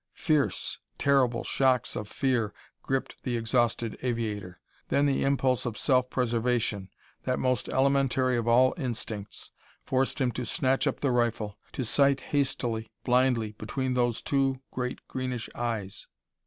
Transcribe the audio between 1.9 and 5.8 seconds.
of fear gripped the exhausted aviator. Then the impulse of